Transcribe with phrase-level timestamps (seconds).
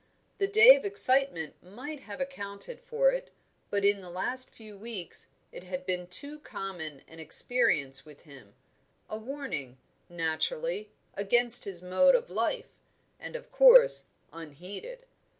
[0.39, 3.29] The day of excitement might have accounted for it,
[3.69, 8.55] but in the last few weeks it had been too common an experience with him,
[9.11, 9.77] a warning,
[10.09, 12.79] naturally, against his mode of life,
[13.19, 15.05] and of course unheeded.